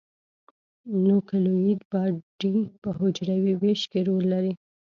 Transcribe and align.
نوکلوئید 1.03 1.79
باډي 1.91 2.55
په 2.81 2.89
حجروي 2.97 3.53
ویش 3.61 3.81
کې 3.91 3.99
رول 4.07 4.25
لري. 4.33 4.53